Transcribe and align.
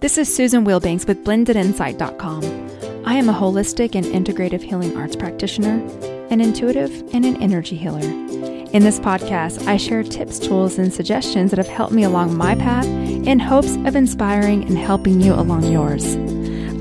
This 0.00 0.18
is 0.18 0.34
Susan 0.34 0.64
Wilbanks 0.64 1.06
with 1.06 1.24
blendedinsight.com. 1.24 3.04
I 3.06 3.14
am 3.14 3.28
a 3.28 3.32
holistic 3.32 3.94
and 3.94 4.04
integrative 4.06 4.62
healing 4.62 4.96
arts 4.96 5.16
practitioner, 5.16 5.80
an 6.30 6.40
intuitive, 6.40 6.90
and 7.14 7.24
an 7.24 7.42
energy 7.42 7.76
healer. 7.76 8.00
In 8.00 8.82
this 8.82 8.98
podcast, 8.98 9.66
I 9.66 9.76
share 9.76 10.02
tips, 10.02 10.38
tools, 10.38 10.78
and 10.78 10.92
suggestions 10.92 11.50
that 11.50 11.58
have 11.58 11.68
helped 11.68 11.92
me 11.92 12.02
along 12.02 12.36
my 12.36 12.54
path 12.54 12.86
in 12.86 13.38
hopes 13.38 13.76
of 13.76 13.94
inspiring 13.94 14.64
and 14.64 14.76
helping 14.76 15.20
you 15.20 15.32
along 15.34 15.64
yours. 15.70 16.16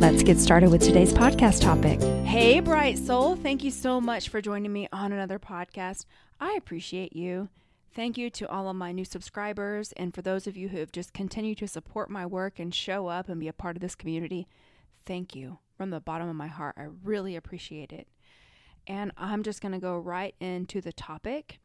Let's 0.03 0.23
get 0.23 0.39
started 0.39 0.71
with 0.71 0.81
today's 0.81 1.13
podcast 1.13 1.61
topic. 1.61 2.01
Hey, 2.25 2.59
Bright 2.59 2.97
Soul, 2.97 3.35
thank 3.35 3.63
you 3.63 3.71
so 3.71 4.01
much 4.01 4.29
for 4.29 4.41
joining 4.41 4.73
me 4.73 4.89
on 4.91 5.11
another 5.11 5.39
podcast. 5.39 6.05
I 6.39 6.55
appreciate 6.57 7.15
you. 7.15 7.49
Thank 7.95 8.17
you 8.17 8.31
to 8.31 8.49
all 8.49 8.67
of 8.67 8.75
my 8.75 8.91
new 8.91 9.05
subscribers 9.05 9.91
and 9.91 10.15
for 10.15 10.23
those 10.23 10.47
of 10.47 10.57
you 10.57 10.69
who 10.69 10.77
have 10.79 10.91
just 10.91 11.13
continued 11.13 11.59
to 11.59 11.67
support 11.67 12.09
my 12.09 12.25
work 12.25 12.57
and 12.57 12.73
show 12.73 13.05
up 13.05 13.29
and 13.29 13.39
be 13.39 13.47
a 13.47 13.53
part 13.53 13.77
of 13.77 13.81
this 13.81 13.93
community. 13.93 14.47
Thank 15.05 15.35
you 15.35 15.59
from 15.77 15.91
the 15.91 15.99
bottom 15.99 16.27
of 16.27 16.35
my 16.35 16.47
heart. 16.47 16.75
I 16.75 16.87
really 17.03 17.35
appreciate 17.35 17.91
it. 17.91 18.07
And 18.87 19.11
I'm 19.15 19.43
just 19.43 19.61
going 19.61 19.73
to 19.73 19.79
go 19.79 19.95
right 19.95 20.33
into 20.39 20.81
the 20.81 20.91
topic, 20.91 21.59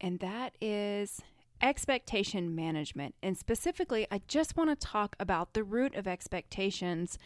and 0.00 0.18
that 0.20 0.56
is 0.60 1.20
expectation 1.60 2.54
management. 2.54 3.14
And 3.22 3.36
specifically, 3.36 4.06
I 4.10 4.22
just 4.28 4.56
want 4.56 4.70
to 4.70 4.76
talk 4.76 5.14
about 5.20 5.52
the 5.52 5.62
root 5.62 5.94
of 5.94 6.08
expectations 6.08 7.18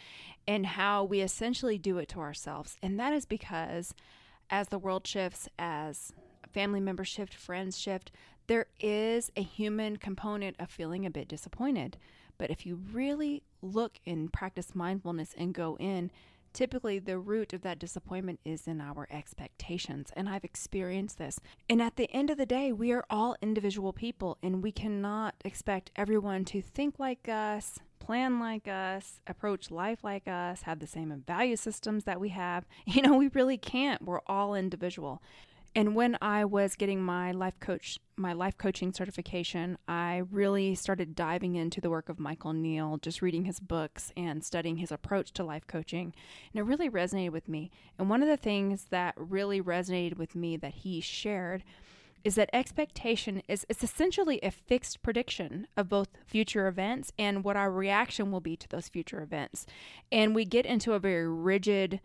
and 0.46 0.66
how 0.66 1.04
we 1.04 1.20
essentially 1.20 1.78
do 1.78 1.98
it 1.98 2.08
to 2.10 2.20
ourselves. 2.20 2.76
And 2.82 2.98
that 2.98 3.12
is 3.12 3.26
because 3.26 3.94
as 4.50 4.68
the 4.68 4.78
world 4.78 5.06
shifts, 5.06 5.48
as 5.58 6.12
family 6.52 6.80
members 6.80 7.08
shift, 7.08 7.34
friends 7.34 7.78
shift, 7.78 8.10
there 8.50 8.66
is 8.80 9.30
a 9.36 9.42
human 9.42 9.96
component 9.96 10.56
of 10.58 10.68
feeling 10.68 11.06
a 11.06 11.10
bit 11.10 11.28
disappointed. 11.28 11.96
But 12.36 12.50
if 12.50 12.66
you 12.66 12.80
really 12.92 13.44
look 13.62 14.00
and 14.04 14.32
practice 14.32 14.74
mindfulness 14.74 15.36
and 15.38 15.54
go 15.54 15.76
in, 15.78 16.10
typically 16.52 16.98
the 16.98 17.16
root 17.16 17.52
of 17.52 17.62
that 17.62 17.78
disappointment 17.78 18.40
is 18.44 18.66
in 18.66 18.80
our 18.80 19.06
expectations. 19.08 20.10
And 20.16 20.28
I've 20.28 20.42
experienced 20.42 21.16
this. 21.16 21.38
And 21.68 21.80
at 21.80 21.94
the 21.94 22.12
end 22.12 22.28
of 22.28 22.38
the 22.38 22.44
day, 22.44 22.72
we 22.72 22.90
are 22.90 23.04
all 23.08 23.36
individual 23.40 23.92
people, 23.92 24.36
and 24.42 24.64
we 24.64 24.72
cannot 24.72 25.36
expect 25.44 25.92
everyone 25.94 26.44
to 26.46 26.60
think 26.60 26.98
like 26.98 27.28
us, 27.28 27.78
plan 28.00 28.40
like 28.40 28.66
us, 28.66 29.20
approach 29.28 29.70
life 29.70 30.02
like 30.02 30.26
us, 30.26 30.62
have 30.62 30.80
the 30.80 30.88
same 30.88 31.22
value 31.24 31.54
systems 31.54 32.02
that 32.02 32.18
we 32.18 32.30
have. 32.30 32.66
You 32.84 33.02
know, 33.02 33.16
we 33.16 33.28
really 33.28 33.58
can't. 33.58 34.02
We're 34.02 34.22
all 34.26 34.56
individual. 34.56 35.22
And 35.74 35.94
when 35.94 36.18
I 36.20 36.44
was 36.44 36.74
getting 36.74 37.02
my 37.02 37.30
life 37.30 37.58
coach 37.60 37.98
my 38.16 38.32
life 38.34 38.58
coaching 38.58 38.92
certification, 38.92 39.78
I 39.88 40.22
really 40.30 40.74
started 40.74 41.14
diving 41.14 41.54
into 41.54 41.80
the 41.80 41.88
work 41.88 42.08
of 42.08 42.20
Michael 42.20 42.52
Neill, 42.52 42.98
just 42.98 43.22
reading 43.22 43.46
his 43.46 43.60
books 43.60 44.12
and 44.14 44.44
studying 44.44 44.76
his 44.76 44.92
approach 44.92 45.32
to 45.34 45.44
life 45.44 45.66
coaching. 45.66 46.12
And 46.52 46.60
it 46.60 46.64
really 46.64 46.90
resonated 46.90 47.30
with 47.30 47.48
me. 47.48 47.70
And 47.98 48.10
one 48.10 48.22
of 48.22 48.28
the 48.28 48.36
things 48.36 48.86
that 48.90 49.14
really 49.16 49.62
resonated 49.62 50.18
with 50.18 50.34
me 50.34 50.58
that 50.58 50.74
he 50.74 51.00
shared 51.00 51.64
is 52.22 52.34
that 52.34 52.50
expectation 52.52 53.42
is 53.48 53.64
it's 53.68 53.82
essentially 53.82 54.38
a 54.42 54.50
fixed 54.50 55.02
prediction 55.02 55.66
of 55.76 55.88
both 55.88 56.08
future 56.26 56.68
events 56.68 57.12
and 57.18 57.42
what 57.42 57.56
our 57.56 57.70
reaction 57.70 58.30
will 58.30 58.40
be 58.40 58.56
to 58.56 58.68
those 58.68 58.88
future 58.88 59.22
events. 59.22 59.64
And 60.12 60.34
we 60.34 60.44
get 60.44 60.66
into 60.66 60.92
a 60.92 60.98
very 60.98 61.26
rigid 61.26 62.00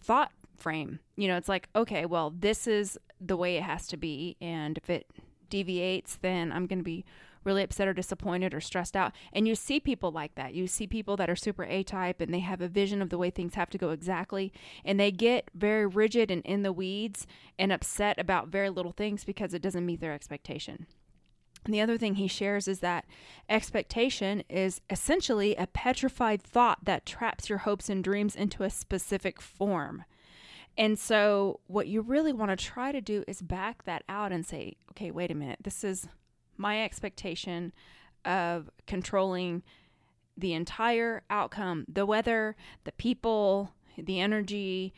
thought 0.00 0.30
frame. 0.58 1.00
You 1.16 1.28
know, 1.28 1.36
it's 1.36 1.48
like, 1.48 1.68
okay, 1.74 2.06
well, 2.06 2.32
this 2.36 2.66
is 2.66 2.98
the 3.20 3.36
way 3.36 3.56
it 3.56 3.62
has 3.62 3.86
to 3.88 3.96
be. 3.96 4.36
And 4.40 4.78
if 4.78 4.90
it 4.90 5.06
deviates, 5.48 6.16
then 6.16 6.52
I'm 6.52 6.66
going 6.66 6.78
to 6.78 6.84
be 6.84 7.04
really 7.44 7.62
upset 7.62 7.86
or 7.86 7.92
disappointed 7.92 8.52
or 8.52 8.60
stressed 8.60 8.96
out. 8.96 9.12
And 9.32 9.46
you 9.46 9.54
see 9.54 9.78
people 9.78 10.10
like 10.10 10.34
that. 10.34 10.52
You 10.52 10.66
see 10.66 10.86
people 10.86 11.16
that 11.16 11.30
are 11.30 11.36
super 11.36 11.64
A 11.64 11.84
type 11.84 12.20
and 12.20 12.34
they 12.34 12.40
have 12.40 12.60
a 12.60 12.68
vision 12.68 13.00
of 13.00 13.08
the 13.08 13.18
way 13.18 13.30
things 13.30 13.54
have 13.54 13.70
to 13.70 13.78
go 13.78 13.90
exactly. 13.90 14.52
And 14.84 14.98
they 14.98 15.12
get 15.12 15.50
very 15.54 15.86
rigid 15.86 16.30
and 16.30 16.44
in 16.44 16.62
the 16.62 16.72
weeds 16.72 17.26
and 17.58 17.72
upset 17.72 18.18
about 18.18 18.48
very 18.48 18.68
little 18.68 18.92
things 18.92 19.24
because 19.24 19.54
it 19.54 19.62
doesn't 19.62 19.86
meet 19.86 20.00
their 20.00 20.12
expectation. 20.12 20.86
And 21.64 21.74
the 21.74 21.80
other 21.80 21.98
thing 21.98 22.14
he 22.14 22.28
shares 22.28 22.68
is 22.68 22.80
that 22.80 23.06
expectation 23.48 24.44
is 24.48 24.80
essentially 24.88 25.56
a 25.56 25.66
petrified 25.66 26.40
thought 26.40 26.84
that 26.84 27.06
traps 27.06 27.48
your 27.48 27.58
hopes 27.58 27.88
and 27.88 28.04
dreams 28.04 28.36
into 28.36 28.62
a 28.62 28.70
specific 28.70 29.40
form. 29.40 30.04
And 30.78 30.98
so, 30.98 31.60
what 31.66 31.86
you 31.86 32.02
really 32.02 32.32
want 32.32 32.50
to 32.50 32.56
try 32.56 32.92
to 32.92 33.00
do 33.00 33.24
is 33.26 33.40
back 33.40 33.84
that 33.84 34.02
out 34.08 34.32
and 34.32 34.44
say, 34.44 34.76
okay, 34.90 35.10
wait 35.10 35.30
a 35.30 35.34
minute, 35.34 35.60
this 35.62 35.84
is 35.84 36.08
my 36.56 36.82
expectation 36.82 37.72
of 38.24 38.70
controlling 38.86 39.62
the 40.36 40.52
entire 40.52 41.22
outcome 41.30 41.86
the 41.88 42.04
weather, 42.04 42.56
the 42.84 42.92
people, 42.92 43.72
the 43.96 44.20
energy, 44.20 44.92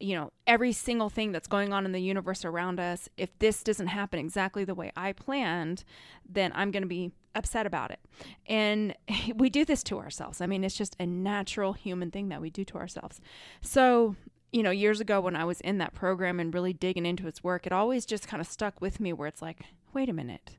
you 0.00 0.14
know, 0.14 0.32
every 0.46 0.72
single 0.72 1.10
thing 1.10 1.32
that's 1.32 1.48
going 1.48 1.72
on 1.72 1.84
in 1.84 1.92
the 1.92 2.00
universe 2.00 2.44
around 2.44 2.78
us. 2.78 3.08
If 3.16 3.36
this 3.38 3.62
doesn't 3.62 3.88
happen 3.88 4.18
exactly 4.18 4.64
the 4.64 4.74
way 4.74 4.92
I 4.96 5.12
planned, 5.12 5.84
then 6.28 6.52
I'm 6.54 6.70
going 6.70 6.84
to 6.84 6.88
be 6.88 7.12
upset 7.34 7.66
about 7.66 7.90
it. 7.90 8.00
And 8.46 8.94
we 9.34 9.50
do 9.50 9.64
this 9.64 9.82
to 9.84 9.98
ourselves. 9.98 10.40
I 10.40 10.46
mean, 10.46 10.64
it's 10.64 10.76
just 10.76 10.96
a 11.00 11.06
natural 11.06 11.72
human 11.72 12.10
thing 12.10 12.28
that 12.28 12.40
we 12.40 12.50
do 12.50 12.64
to 12.66 12.78
ourselves. 12.78 13.20
So, 13.60 14.16
you 14.52 14.62
know, 14.62 14.70
years 14.70 15.00
ago 15.00 15.20
when 15.20 15.36
I 15.36 15.44
was 15.44 15.60
in 15.60 15.78
that 15.78 15.94
program 15.94 16.40
and 16.40 16.52
really 16.52 16.72
digging 16.72 17.06
into 17.06 17.26
its 17.26 17.44
work, 17.44 17.66
it 17.66 17.72
always 17.72 18.06
just 18.06 18.28
kind 18.28 18.40
of 18.40 18.46
stuck 18.46 18.80
with 18.80 19.00
me 19.00 19.12
where 19.12 19.28
it's 19.28 19.42
like, 19.42 19.60
wait 19.92 20.08
a 20.08 20.14
minute. 20.14 20.56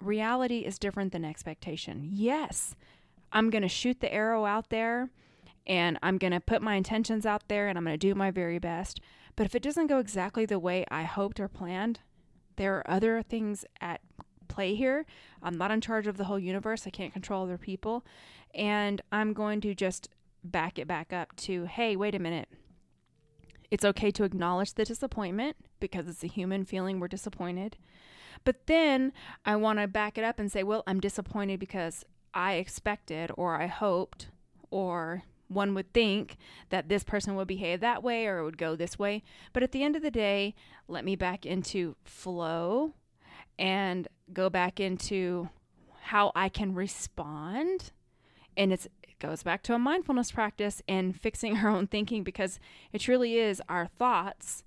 Reality 0.00 0.58
is 0.58 0.78
different 0.78 1.12
than 1.12 1.24
expectation. 1.24 2.08
Yes, 2.10 2.74
I'm 3.32 3.50
going 3.50 3.62
to 3.62 3.68
shoot 3.68 4.00
the 4.00 4.12
arrow 4.12 4.44
out 4.44 4.70
there 4.70 5.10
and 5.66 5.98
I'm 6.02 6.18
going 6.18 6.32
to 6.32 6.40
put 6.40 6.62
my 6.62 6.74
intentions 6.74 7.24
out 7.24 7.48
there 7.48 7.68
and 7.68 7.78
I'm 7.78 7.84
going 7.84 7.94
to 7.94 7.98
do 7.98 8.14
my 8.14 8.30
very 8.30 8.58
best. 8.58 9.00
But 9.36 9.46
if 9.46 9.54
it 9.54 9.62
doesn't 9.62 9.88
go 9.88 9.98
exactly 9.98 10.46
the 10.46 10.58
way 10.58 10.84
I 10.90 11.02
hoped 11.02 11.40
or 11.40 11.48
planned, 11.48 12.00
there 12.56 12.76
are 12.76 12.90
other 12.90 13.22
things 13.22 13.64
at 13.80 14.00
play 14.48 14.74
here. 14.74 15.04
I'm 15.42 15.58
not 15.58 15.70
in 15.70 15.80
charge 15.80 16.06
of 16.06 16.16
the 16.16 16.24
whole 16.24 16.38
universe. 16.38 16.86
I 16.86 16.90
can't 16.90 17.12
control 17.12 17.44
other 17.44 17.58
people. 17.58 18.04
And 18.54 19.02
I'm 19.12 19.32
going 19.32 19.60
to 19.62 19.74
just 19.74 20.08
back 20.52 20.78
it 20.78 20.86
back 20.86 21.12
up 21.12 21.34
to 21.36 21.64
hey, 21.64 21.96
wait 21.96 22.14
a 22.14 22.18
minute. 22.18 22.48
It's 23.70 23.84
okay 23.84 24.10
to 24.12 24.24
acknowledge 24.24 24.74
the 24.74 24.84
disappointment 24.84 25.56
because 25.80 26.06
it's 26.08 26.22
a 26.22 26.28
human 26.28 26.64
feeling 26.64 27.00
we're 27.00 27.08
disappointed. 27.08 27.76
But 28.44 28.66
then 28.66 29.12
I 29.44 29.56
want 29.56 29.80
to 29.80 29.88
back 29.88 30.18
it 30.18 30.24
up 30.24 30.38
and 30.38 30.50
say, 30.50 30.62
well, 30.62 30.84
I'm 30.86 31.00
disappointed 31.00 31.58
because 31.58 32.04
I 32.32 32.54
expected 32.54 33.30
or 33.36 33.60
I 33.60 33.66
hoped 33.66 34.28
or 34.70 35.24
one 35.48 35.74
would 35.74 35.92
think 35.92 36.36
that 36.70 36.88
this 36.88 37.04
person 37.04 37.36
would 37.36 37.48
behave 37.48 37.80
that 37.80 38.02
way 38.02 38.26
or 38.26 38.38
it 38.38 38.44
would 38.44 38.58
go 38.58 38.76
this 38.76 38.98
way. 38.98 39.22
But 39.52 39.62
at 39.62 39.72
the 39.72 39.82
end 39.82 39.96
of 39.96 40.02
the 40.02 40.10
day, 40.10 40.54
let 40.88 41.04
me 41.04 41.16
back 41.16 41.46
into 41.46 41.96
flow 42.04 42.94
and 43.58 44.08
go 44.32 44.50
back 44.50 44.80
into 44.80 45.48
how 46.02 46.32
I 46.34 46.48
can 46.48 46.74
respond. 46.74 47.92
And 48.56 48.72
it's 48.72 48.88
goes 49.18 49.42
back 49.42 49.62
to 49.62 49.74
a 49.74 49.78
mindfulness 49.78 50.30
practice 50.30 50.82
and 50.88 51.18
fixing 51.18 51.56
our 51.56 51.68
own 51.68 51.86
thinking 51.86 52.22
because 52.22 52.58
it 52.92 53.00
truly 53.00 53.38
is 53.38 53.62
our 53.68 53.86
thoughts 53.86 54.64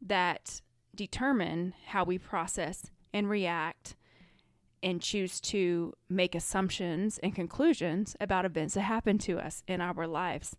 that 0.00 0.60
determine 0.94 1.74
how 1.86 2.04
we 2.04 2.18
process 2.18 2.90
and 3.12 3.28
react 3.28 3.96
and 4.82 5.02
choose 5.02 5.40
to 5.40 5.92
make 6.08 6.34
assumptions 6.34 7.18
and 7.18 7.34
conclusions 7.34 8.14
about 8.20 8.44
events 8.44 8.74
that 8.74 8.82
happen 8.82 9.18
to 9.18 9.38
us 9.38 9.62
in 9.66 9.80
our 9.80 10.06
lives. 10.06 10.56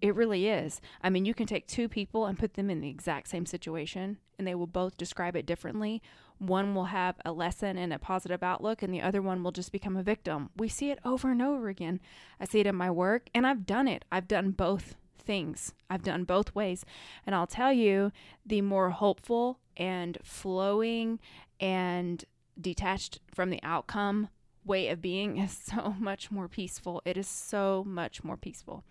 It 0.00 0.14
really 0.14 0.46
is. 0.48 0.80
I 1.02 1.10
mean, 1.10 1.24
you 1.24 1.34
can 1.34 1.46
take 1.46 1.66
two 1.66 1.88
people 1.88 2.26
and 2.26 2.38
put 2.38 2.54
them 2.54 2.70
in 2.70 2.80
the 2.80 2.88
exact 2.88 3.28
same 3.28 3.46
situation, 3.46 4.18
and 4.38 4.46
they 4.46 4.54
will 4.54 4.68
both 4.68 4.96
describe 4.96 5.34
it 5.34 5.46
differently. 5.46 6.00
One 6.38 6.74
will 6.74 6.84
have 6.84 7.16
a 7.24 7.32
lesson 7.32 7.76
and 7.76 7.92
a 7.92 7.98
positive 7.98 8.44
outlook, 8.44 8.82
and 8.82 8.94
the 8.94 9.02
other 9.02 9.20
one 9.20 9.42
will 9.42 9.50
just 9.50 9.72
become 9.72 9.96
a 9.96 10.02
victim. 10.04 10.50
We 10.56 10.68
see 10.68 10.90
it 10.92 11.00
over 11.04 11.32
and 11.32 11.42
over 11.42 11.68
again. 11.68 12.00
I 12.40 12.44
see 12.44 12.60
it 12.60 12.66
in 12.66 12.76
my 12.76 12.92
work, 12.92 13.28
and 13.34 13.44
I've 13.44 13.66
done 13.66 13.88
it. 13.88 14.04
I've 14.12 14.28
done 14.28 14.52
both 14.52 14.94
things, 15.28 15.74
I've 15.90 16.02
done 16.02 16.24
both 16.24 16.54
ways. 16.54 16.84
And 17.26 17.34
I'll 17.34 17.46
tell 17.46 17.72
you, 17.72 18.12
the 18.46 18.62
more 18.62 18.90
hopeful 18.90 19.58
and 19.76 20.16
flowing 20.22 21.18
and 21.60 22.24
detached 22.58 23.20
from 23.34 23.50
the 23.50 23.60
outcome 23.62 24.28
way 24.64 24.88
of 24.88 25.02
being 25.02 25.36
is 25.44 25.52
so 25.52 25.94
much 25.98 26.30
more 26.30 26.48
peaceful. 26.48 27.02
It 27.04 27.16
is 27.16 27.28
so 27.28 27.84
much 27.86 28.24
more 28.24 28.36
peaceful. 28.36 28.84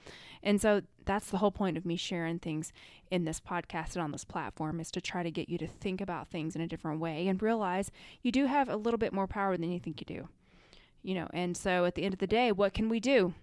And 0.48 0.62
so 0.62 0.82
that's 1.04 1.30
the 1.30 1.40
whole 1.40 1.52
point 1.52 1.76
of 1.76 1.86
me 1.86 1.98
sharing 1.98 2.40
things 2.40 2.72
in 3.12 3.26
this 3.26 3.42
podcast 3.42 3.96
and 3.96 4.02
on 4.02 4.14
this 4.14 4.24
platform 4.24 4.80
is 4.80 4.90
to 4.92 5.02
try 5.02 5.22
to 5.22 5.30
get 5.30 5.50
you 5.50 5.58
to 5.58 5.68
think 5.68 6.00
about 6.00 6.30
things 6.30 6.56
in 6.56 6.62
a 6.62 6.68
different 6.68 7.02
way 7.02 7.28
and 7.28 7.44
realize 7.44 7.92
you 8.22 8.32
do 8.32 8.46
have 8.46 8.70
a 8.70 8.78
little 8.78 8.98
bit 8.98 9.12
more 9.12 9.28
power 9.28 9.58
than 9.58 9.74
you 9.74 9.80
think 9.82 10.00
you 10.00 10.06
do. 10.06 10.30
You 11.04 11.16
know, 11.16 11.28
and 11.34 11.58
so 11.58 11.84
at 11.84 11.96
the 11.96 12.06
end 12.06 12.14
of 12.14 12.22
the 12.22 12.28
day, 12.28 12.54
what 12.54 12.74
can 12.74 12.88
we 12.88 13.02
do? 13.02 13.34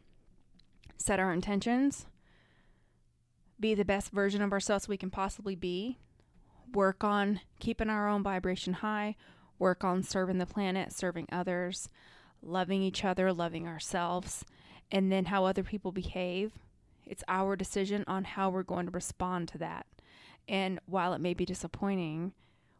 Set 0.96 1.20
our 1.20 1.30
intentions, 1.30 2.06
be 3.60 3.74
the 3.74 3.84
best 3.84 4.10
version 4.10 4.40
of 4.40 4.52
ourselves 4.52 4.88
we 4.88 4.96
can 4.96 5.10
possibly 5.10 5.54
be, 5.54 5.98
work 6.72 7.04
on 7.04 7.42
keeping 7.60 7.90
our 7.90 8.08
own 8.08 8.22
vibration 8.22 8.72
high, 8.72 9.14
work 9.58 9.84
on 9.84 10.02
serving 10.02 10.38
the 10.38 10.46
planet, 10.46 10.90
serving 10.90 11.28
others, 11.30 11.90
loving 12.40 12.80
each 12.80 13.04
other, 13.04 13.30
loving 13.30 13.68
ourselves, 13.68 14.42
and 14.90 15.12
then 15.12 15.26
how 15.26 15.44
other 15.44 15.62
people 15.62 15.92
behave. 15.92 16.52
It's 17.06 17.24
our 17.28 17.56
decision 17.56 18.04
on 18.06 18.24
how 18.24 18.50
we're 18.50 18.62
going 18.62 18.86
to 18.86 18.92
respond 18.92 19.48
to 19.48 19.58
that. 19.58 19.86
And 20.48 20.80
while 20.86 21.14
it 21.14 21.20
may 21.20 21.34
be 21.34 21.44
disappointing, 21.44 22.32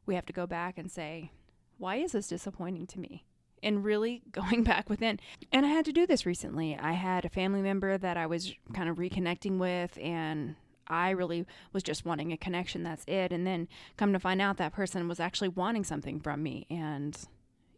we 0.06 0.14
have 0.14 0.26
to 0.26 0.32
go 0.32 0.46
back 0.46 0.78
and 0.78 0.90
say, 0.90 1.30
why 1.78 1.96
is 1.96 2.12
this 2.12 2.28
disappointing 2.28 2.86
to 2.88 3.00
me? 3.00 3.24
And 3.62 3.84
really 3.84 4.22
going 4.32 4.62
back 4.62 4.90
within. 4.90 5.18
And 5.52 5.64
I 5.64 5.70
had 5.70 5.84
to 5.86 5.92
do 5.92 6.06
this 6.06 6.26
recently. 6.26 6.76
I 6.76 6.92
had 6.92 7.24
a 7.24 7.30
family 7.30 7.62
member 7.62 7.96
that 7.98 8.16
I 8.16 8.26
was 8.26 8.54
kind 8.74 8.88
of 8.88 8.96
reconnecting 8.96 9.58
with, 9.58 9.98
and 10.00 10.56
I 10.86 11.10
really 11.10 11.46
was 11.72 11.82
just 11.82 12.04
wanting 12.04 12.32
a 12.32 12.36
connection. 12.36 12.82
That's 12.82 13.04
it. 13.06 13.32
And 13.32 13.46
then 13.46 13.68
come 13.96 14.12
to 14.12 14.20
find 14.20 14.40
out 14.40 14.58
that 14.58 14.74
person 14.74 15.08
was 15.08 15.20
actually 15.20 15.48
wanting 15.48 15.84
something 15.84 16.20
from 16.20 16.42
me 16.42 16.66
and 16.68 17.18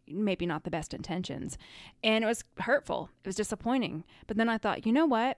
maybe 0.09 0.45
not 0.45 0.63
the 0.63 0.71
best 0.71 0.93
intentions. 0.93 1.57
And 2.03 2.23
it 2.23 2.27
was 2.27 2.43
hurtful. 2.59 3.09
It 3.23 3.27
was 3.27 3.35
disappointing. 3.35 4.03
But 4.25 4.37
then 4.37 4.49
I 4.49 4.57
thought, 4.57 4.85
you 4.85 4.91
know 4.91 5.05
what? 5.05 5.37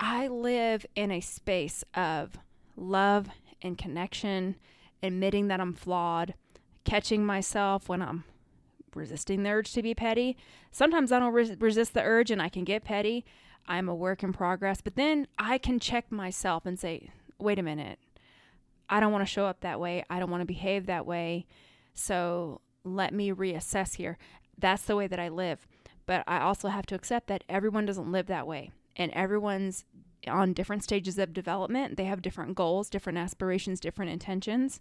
I 0.00 0.28
live 0.28 0.86
in 0.94 1.10
a 1.10 1.20
space 1.20 1.84
of 1.94 2.38
love 2.76 3.28
and 3.62 3.76
connection, 3.76 4.56
admitting 5.02 5.48
that 5.48 5.60
I'm 5.60 5.74
flawed, 5.74 6.34
catching 6.84 7.26
myself 7.26 7.88
when 7.88 8.02
I'm 8.02 8.24
resisting 8.94 9.42
the 9.42 9.50
urge 9.50 9.72
to 9.72 9.82
be 9.82 9.94
petty. 9.94 10.36
Sometimes 10.70 11.12
I 11.12 11.18
don't 11.18 11.32
re- 11.32 11.56
resist 11.58 11.94
the 11.94 12.02
urge 12.02 12.30
and 12.30 12.40
I 12.40 12.48
can 12.48 12.64
get 12.64 12.84
petty. 12.84 13.24
I'm 13.66 13.88
a 13.88 13.94
work 13.94 14.22
in 14.22 14.32
progress, 14.32 14.80
but 14.80 14.96
then 14.96 15.26
I 15.38 15.58
can 15.58 15.78
check 15.78 16.10
myself 16.10 16.64
and 16.64 16.78
say, 16.78 17.10
wait 17.38 17.58
a 17.58 17.62
minute. 17.62 17.98
I 18.88 19.00
don't 19.00 19.12
want 19.12 19.26
to 19.26 19.32
show 19.32 19.46
up 19.46 19.60
that 19.60 19.80
way. 19.80 20.04
I 20.08 20.18
don't 20.18 20.30
want 20.30 20.40
to 20.40 20.46
behave 20.46 20.86
that 20.86 21.06
way. 21.06 21.46
So 21.92 22.60
let 22.84 23.12
me 23.12 23.32
reassess 23.32 23.96
here. 23.96 24.16
That's 24.56 24.82
the 24.82 24.96
way 24.96 25.06
that 25.06 25.20
I 25.20 25.28
live. 25.28 25.66
But 26.06 26.24
I 26.26 26.40
also 26.40 26.68
have 26.68 26.86
to 26.86 26.94
accept 26.94 27.26
that 27.26 27.44
everyone 27.48 27.84
doesn't 27.84 28.10
live 28.10 28.26
that 28.28 28.46
way. 28.46 28.70
And 28.98 29.12
everyone's 29.12 29.84
on 30.26 30.52
different 30.52 30.82
stages 30.82 31.18
of 31.18 31.32
development. 31.32 31.96
They 31.96 32.04
have 32.04 32.20
different 32.20 32.54
goals, 32.54 32.90
different 32.90 33.18
aspirations, 33.18 33.80
different 33.80 34.10
intentions. 34.10 34.80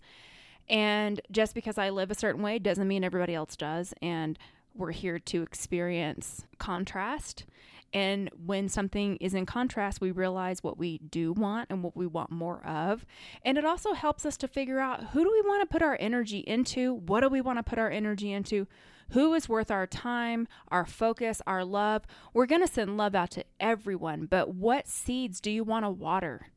And 0.68 1.22
just 1.32 1.54
because 1.54 1.78
I 1.78 1.90
live 1.90 2.12
a 2.12 2.16
certain 2.16 2.42
way 2.42 2.60
doesn't 2.60 2.88
mean 2.88 3.04
everybody 3.04 3.34
else 3.36 3.56
does. 3.56 3.94
And 4.02 4.38
we're 4.74 4.92
here 4.92 5.20
to 5.20 5.42
experience 5.42 6.46
contrast. 6.58 7.46
And 7.94 8.30
when 8.46 8.68
something 8.68 9.16
is 9.18 9.34
in 9.34 9.46
contrast, 9.46 10.02
we 10.02 10.12
realize 10.12 10.62
what 10.62 10.78
we 10.78 10.98
do 10.98 11.32
want 11.32 11.70
and 11.70 11.82
what 11.82 11.96
we 11.96 12.06
want 12.06 12.32
more 12.32 12.62
of. 12.66 13.06
And 13.44 13.58
it 13.58 13.66
also 13.66 13.94
helps 13.94 14.26
us 14.26 14.36
to 14.38 14.48
figure 14.48 14.80
out 14.80 15.06
who 15.06 15.24
do 15.24 15.32
we 15.32 15.48
want 15.48 15.62
to 15.62 15.72
put 15.72 15.82
our 15.82 15.98
energy 16.00 16.40
into? 16.40 16.96
What 16.96 17.22
do 17.22 17.30
we 17.30 17.42
want 17.42 17.60
to 17.60 17.64
put 17.64 17.80
our 17.80 17.90
energy 17.90 18.34
into? 18.34 18.68
Who 19.12 19.34
is 19.34 19.48
worth 19.48 19.72
our 19.72 19.88
time, 19.88 20.48
our 20.68 20.86
focus, 20.86 21.42
our 21.48 21.64
love? 21.64 22.04
We're 22.34 22.46
going 22.46 22.66
to 22.66 22.72
send 22.72 22.98
love 22.98 23.16
out 23.16 23.32
to 23.32 23.46
everyone, 23.60 24.26
but 24.26 24.54
what 24.54 24.88
seeds 24.88 25.40
do 25.40 25.50
you 25.50 25.64
want 25.64 25.86
to 25.86 25.90
water? 25.90 26.48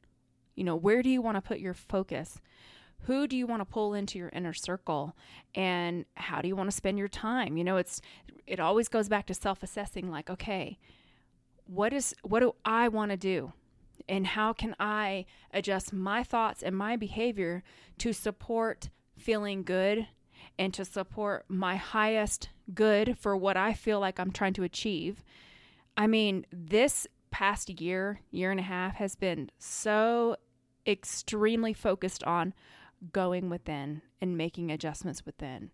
You 0.57 0.65
know, 0.65 0.77
where 0.77 1.03
do 1.03 1.09
you 1.09 1.23
want 1.23 1.37
to 1.37 1.41
put 1.41 1.61
your 1.61 1.75
focus? 1.75 2.41
who 3.05 3.27
do 3.27 3.37
you 3.37 3.47
want 3.47 3.61
to 3.61 3.65
pull 3.65 3.95
into 3.95 4.19
your 4.19 4.29
inner 4.31 4.53
circle 4.53 5.17
and 5.55 6.05
how 6.15 6.41
do 6.41 6.49
you 6.49 6.57
want 6.57 6.71
to 6.71 6.77
spend 6.77 6.99
your 6.99 7.09
time 7.09 7.57
you 7.57 7.65
know 7.65 7.77
it's 7.77 8.01
it 8.47 8.61
always 8.61 8.89
goes 8.89 9.09
back 9.09 9.27
to 9.27 9.35
self-assessing 9.35 10.11
like 10.11 10.29
okay 10.29 10.79
what 11.67 11.93
is 11.93 12.15
what 12.23 12.41
do 12.41 12.55
i 12.65 12.89
want 12.89 13.11
to 13.11 13.17
do 13.17 13.53
and 14.09 14.29
how 14.29 14.53
can 14.53 14.75
i 14.79 15.25
adjust 15.53 15.93
my 15.93 16.23
thoughts 16.23 16.63
and 16.63 16.77
my 16.77 16.97
behavior 16.97 17.63
to 17.99 18.13
support 18.13 18.91
feeling 19.17 19.63
good 19.63 20.07
and 20.59 20.75
to 20.75 20.85
support 20.85 21.45
my 21.49 21.77
highest 21.77 22.51
good 22.75 23.17
for 23.19 23.37
what 23.37 23.57
i 23.57 23.73
feel 23.73 24.01
like 24.01 24.19
i'm 24.19 24.31
trying 24.31 24.53
to 24.53 24.63
achieve 24.63 25.25
i 25.97 26.07
mean 26.07 26.45
this 26.53 27.07
past 27.31 27.81
year 27.81 28.21
year 28.31 28.51
and 28.51 28.61
a 28.61 28.65
half 28.65 28.95
has 28.95 29.15
been 29.15 29.51
so 29.59 30.37
extremely 30.87 31.73
focused 31.73 32.25
on 32.25 32.55
going 33.13 33.49
within 33.49 34.03
and 34.21 34.37
making 34.37 34.71
adjustments 34.71 35.25
within. 35.25 35.71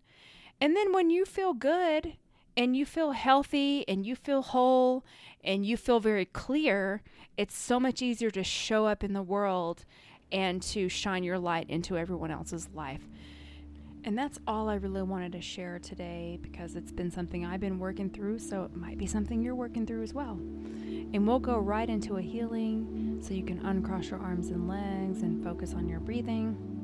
And 0.59 0.75
then 0.75 0.93
when 0.93 1.09
you 1.09 1.25
feel 1.25 1.53
good 1.53 2.13
and 2.55 2.75
you 2.75 2.85
feel 2.85 3.11
healthy 3.11 3.87
and 3.87 4.05
you 4.05 4.15
feel 4.15 4.41
whole 4.41 5.05
and 5.43 5.65
you 5.65 5.77
feel 5.77 5.99
very 5.99 6.25
clear, 6.25 7.01
it's 7.35 7.57
so 7.57 7.79
much 7.79 8.01
easier 8.01 8.31
to 8.31 8.43
show 8.43 8.85
up 8.85 9.03
in 9.03 9.13
the 9.13 9.21
world 9.21 9.85
and 10.31 10.61
to 10.61 10.89
shine 10.89 11.23
your 11.23 11.39
light 11.39 11.69
into 11.69 11.97
everyone 11.97 12.31
else's 12.31 12.69
life. 12.73 13.07
And 14.07 14.17
that's 14.17 14.39
all 14.47 14.69
I 14.69 14.75
really 14.75 15.01
wanted 15.01 15.33
to 15.33 15.41
share 15.41 15.79
today 15.79 16.39
because 16.41 16.77
it's 16.77 16.93
been 16.93 17.11
something 17.11 17.45
I've 17.45 17.59
been 17.59 17.77
working 17.77 18.09
through, 18.09 18.39
so 18.39 18.63
it 18.63 18.73
might 18.73 18.97
be 18.97 19.05
something 19.05 19.43
you're 19.43 19.53
working 19.53 19.85
through 19.85 20.01
as 20.01 20.13
well. 20.13 20.39
And 21.11 21.27
we'll 21.27 21.39
go 21.39 21.57
right 21.57 21.89
into 21.89 22.15
a 22.15 22.21
healing 22.21 23.19
so 23.21 23.33
you 23.33 23.43
can 23.43 23.59
uncross 23.65 24.09
your 24.09 24.21
arms 24.21 24.47
and 24.47 24.65
legs 24.69 25.23
and 25.23 25.43
focus 25.43 25.73
on 25.73 25.89
your 25.89 25.99
breathing. 25.99 26.76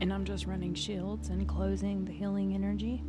And 0.00 0.12
I'm 0.12 0.24
just 0.24 0.46
running 0.46 0.74
shields 0.74 1.28
and 1.28 1.46
closing 1.46 2.04
the 2.04 2.12
healing 2.12 2.54
energy. 2.54 3.02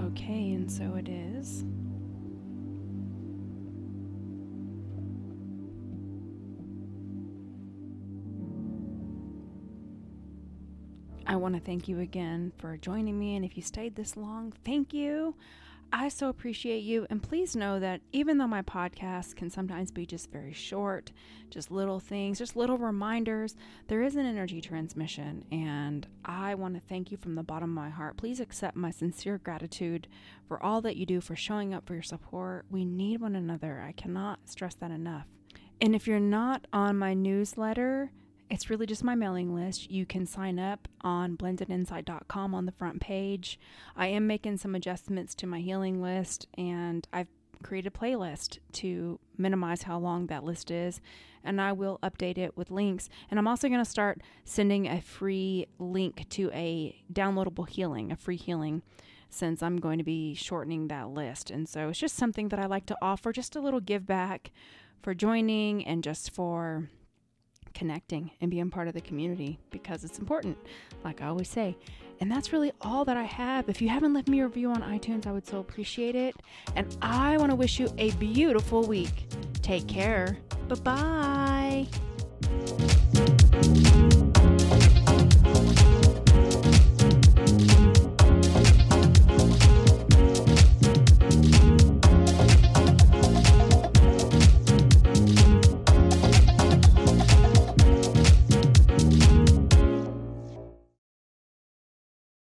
Okay, 0.00 0.52
and 0.52 0.70
so 0.70 0.94
it 0.94 1.08
is. 1.08 1.64
Want 11.42 11.56
to 11.56 11.60
thank 11.60 11.88
you 11.88 11.98
again 11.98 12.52
for 12.56 12.76
joining 12.76 13.18
me. 13.18 13.34
And 13.34 13.44
if 13.44 13.56
you 13.56 13.62
stayed 13.62 13.96
this 13.96 14.16
long, 14.16 14.52
thank 14.64 14.94
you. 14.94 15.34
I 15.92 16.08
so 16.08 16.28
appreciate 16.28 16.84
you. 16.84 17.06
And 17.10 17.22
please 17.22 17.54
know 17.54 17.78
that 17.80 18.00
even 18.12 18.38
though 18.38 18.46
my 18.46 18.62
podcast 18.62 19.34
can 19.34 19.50
sometimes 19.50 19.90
be 19.90 20.06
just 20.06 20.30
very 20.30 20.52
short, 20.52 21.12
just 21.50 21.70
little 21.70 21.98
things, 22.00 22.38
just 22.38 22.56
little 22.56 22.78
reminders, 22.78 23.56
there 23.88 24.02
is 24.02 24.16
an 24.16 24.24
energy 24.24 24.60
transmission. 24.60 25.44
And 25.50 26.06
I 26.24 26.54
want 26.54 26.74
to 26.74 26.80
thank 26.80 27.10
you 27.10 27.18
from 27.18 27.34
the 27.34 27.42
bottom 27.42 27.76
of 27.76 27.84
my 27.84 27.90
heart. 27.90 28.16
Please 28.16 28.40
accept 28.40 28.76
my 28.76 28.92
sincere 28.92 29.38
gratitude 29.38 30.06
for 30.46 30.62
all 30.62 30.80
that 30.82 30.96
you 30.96 31.04
do, 31.04 31.20
for 31.20 31.36
showing 31.36 31.74
up, 31.74 31.86
for 31.86 31.94
your 31.94 32.02
support. 32.02 32.64
We 32.70 32.84
need 32.84 33.20
one 33.20 33.34
another. 33.34 33.84
I 33.86 33.92
cannot 33.92 34.38
stress 34.48 34.76
that 34.76 34.92
enough. 34.92 35.26
And 35.80 35.94
if 35.94 36.06
you're 36.06 36.20
not 36.20 36.68
on 36.72 36.96
my 36.96 37.12
newsletter, 37.12 38.12
it's 38.52 38.68
really 38.68 38.84
just 38.84 39.02
my 39.02 39.14
mailing 39.14 39.54
list. 39.54 39.90
You 39.90 40.04
can 40.04 40.26
sign 40.26 40.58
up 40.58 40.86
on 41.00 41.38
blendedinsight.com 41.38 42.54
on 42.54 42.66
the 42.66 42.72
front 42.72 43.00
page. 43.00 43.58
I 43.96 44.08
am 44.08 44.26
making 44.26 44.58
some 44.58 44.74
adjustments 44.74 45.34
to 45.36 45.46
my 45.46 45.60
healing 45.60 46.02
list 46.02 46.46
and 46.58 47.08
I've 47.14 47.28
created 47.62 47.94
a 47.94 47.98
playlist 47.98 48.58
to 48.72 49.18
minimize 49.38 49.84
how 49.84 49.98
long 49.98 50.26
that 50.26 50.44
list 50.44 50.70
is 50.70 51.00
and 51.42 51.62
I 51.62 51.72
will 51.72 51.98
update 52.02 52.36
it 52.36 52.54
with 52.54 52.70
links. 52.70 53.08
And 53.30 53.38
I'm 53.38 53.48
also 53.48 53.68
going 53.68 53.82
to 53.82 53.90
start 53.90 54.20
sending 54.44 54.86
a 54.86 55.00
free 55.00 55.66
link 55.78 56.28
to 56.30 56.50
a 56.52 57.02
downloadable 57.10 57.66
healing, 57.66 58.12
a 58.12 58.16
free 58.16 58.36
healing 58.36 58.82
since 59.30 59.62
I'm 59.62 59.78
going 59.78 59.96
to 59.96 60.04
be 60.04 60.34
shortening 60.34 60.88
that 60.88 61.08
list. 61.08 61.50
And 61.50 61.66
so 61.66 61.88
it's 61.88 61.98
just 61.98 62.16
something 62.16 62.50
that 62.50 62.60
I 62.60 62.66
like 62.66 62.84
to 62.86 62.98
offer, 63.00 63.32
just 63.32 63.56
a 63.56 63.60
little 63.60 63.80
give 63.80 64.06
back 64.06 64.52
for 65.02 65.14
joining 65.14 65.86
and 65.86 66.04
just 66.04 66.30
for 66.34 66.90
connecting 67.72 68.30
and 68.40 68.50
being 68.50 68.70
part 68.70 68.88
of 68.88 68.94
the 68.94 69.00
community 69.00 69.58
because 69.70 70.04
it's 70.04 70.18
important, 70.18 70.56
like 71.04 71.20
I 71.22 71.26
always 71.26 71.48
say. 71.48 71.76
And 72.20 72.30
that's 72.30 72.52
really 72.52 72.72
all 72.80 73.04
that 73.04 73.16
I 73.16 73.24
have. 73.24 73.68
If 73.68 73.82
you 73.82 73.88
haven't 73.88 74.14
left 74.14 74.28
me 74.28 74.40
a 74.40 74.46
review 74.46 74.70
on 74.70 74.82
iTunes, 74.82 75.26
I 75.26 75.32
would 75.32 75.46
so 75.46 75.58
appreciate 75.58 76.14
it. 76.14 76.36
And 76.76 76.96
I 77.02 77.36
want 77.38 77.50
to 77.50 77.56
wish 77.56 77.80
you 77.80 77.88
a 77.98 78.12
beautiful 78.12 78.84
week. 78.84 79.26
Take 79.62 79.88
care. 79.88 80.38
Bye 80.68 80.74
bye. 80.76 81.86